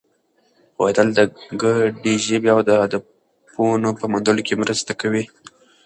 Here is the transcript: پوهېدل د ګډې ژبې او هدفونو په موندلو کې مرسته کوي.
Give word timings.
پوهېدل 0.75 1.07
د 1.17 1.19
ګډې 1.61 2.13
ژبې 2.25 2.49
او 2.53 2.59
هدفونو 2.83 3.89
په 3.99 4.05
موندلو 4.11 4.45
کې 4.47 4.59
مرسته 4.61 4.91
کوي. 5.01 5.23